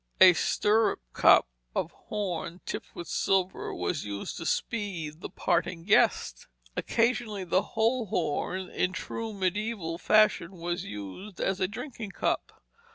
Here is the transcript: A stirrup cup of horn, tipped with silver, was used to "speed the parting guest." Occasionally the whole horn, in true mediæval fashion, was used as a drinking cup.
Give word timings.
A 0.19 0.33
stirrup 0.33 0.99
cup 1.13 1.47
of 1.75 1.91
horn, 1.91 2.59
tipped 2.65 2.95
with 2.95 3.07
silver, 3.07 3.71
was 3.71 4.03
used 4.03 4.35
to 4.37 4.47
"speed 4.47 5.21
the 5.21 5.29
parting 5.29 5.83
guest." 5.83 6.47
Occasionally 6.75 7.43
the 7.43 7.61
whole 7.77 8.07
horn, 8.07 8.67
in 8.67 8.93
true 8.93 9.31
mediæval 9.31 9.99
fashion, 9.99 10.53
was 10.53 10.83
used 10.85 11.39
as 11.39 11.59
a 11.59 11.67
drinking 11.67 12.13
cup. 12.13 12.63